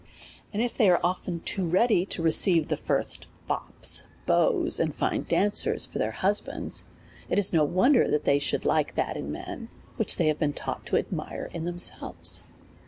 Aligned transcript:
And 0.51 0.63
if 0.63 0.75
they 0.75 0.89
are 0.89 0.99
often 1.03 1.41
too 1.41 1.63
ready 1.63 2.07
to 2.07 2.23
receive 2.23 2.69
the 2.69 2.75
first 2.75 3.27
DEVOUT 3.27 3.29
AND 3.29 3.59
HOLY 3.59 3.65
LIFE. 3.69 4.25
253 4.25 4.25
fops, 4.65 4.77
beaux, 4.79 4.83
and 4.83 4.95
fine 4.95 5.25
dancers 5.29 5.85
for 5.85 5.99
their 5.99 6.09
husbands; 6.11 6.85
it 7.29 7.37
is 7.37 7.53
no 7.53 7.63
wonder 7.63 8.17
they 8.17 8.39
should 8.39 8.65
like 8.65 8.95
that 8.95 9.15
in 9.15 9.31
men, 9.31 9.69
which 9.97 10.15
they 10.15 10.25
have 10.29 10.39
been 10.39 10.53
taught 10.53 10.87
to 10.87 10.97
admire 10.97 11.51
in 11.53 11.65
themselves. 11.65 12.41